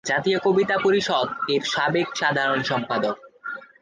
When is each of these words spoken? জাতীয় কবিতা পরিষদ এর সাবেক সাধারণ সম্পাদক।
জাতীয় 0.05 0.37
কবিতা 0.39 0.75
পরিষদ 0.77 1.27
এর 1.49 1.61
সাবেক 1.65 2.07
সাধারণ 2.15 2.59
সম্পাদক। 2.63 3.15